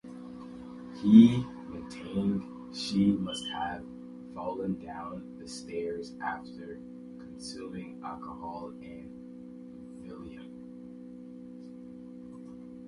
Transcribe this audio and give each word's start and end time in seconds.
He 0.95 1.45
maintained 1.69 2.75
she 2.75 3.11
must 3.11 3.45
have 3.49 3.85
fallen 4.33 4.79
down 4.79 5.37
the 5.37 5.47
stairs 5.47 6.15
after 6.19 6.79
consuming 7.19 8.01
alcohol 8.03 8.69
and 8.81 9.11
valium. 10.03 10.49